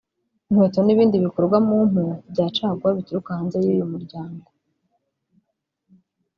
inkweto 0.47 0.79
n’ibindi 0.83 1.23
bikorwa 1.25 1.57
mu 1.67 1.75
mpu 1.91 2.03
bya 2.31 2.47
caguwa 2.55 2.89
bituruka 2.97 3.29
hanze 3.37 3.57
y’uyu 3.63 3.85
muryango 3.91 4.47